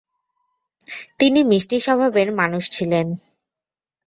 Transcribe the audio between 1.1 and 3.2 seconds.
তিনি মিষ্টি স্বভাবের মানুষ ছিলেন।